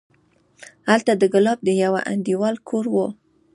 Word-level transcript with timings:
هلته 0.91 1.11
د 1.17 1.23
ګلاب 1.33 1.59
د 1.63 1.69
يوه 1.83 2.01
انډيوال 2.11 2.55
کور 2.67 2.85
و. 2.93 2.95